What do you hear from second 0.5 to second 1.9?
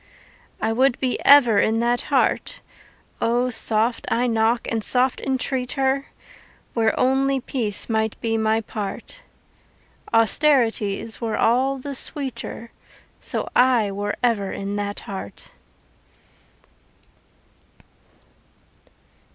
I would be ever in